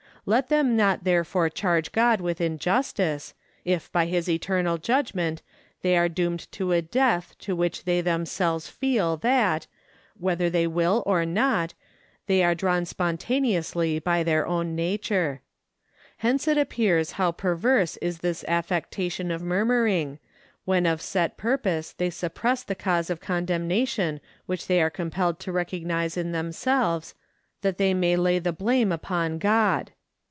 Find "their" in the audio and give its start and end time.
14.21-14.45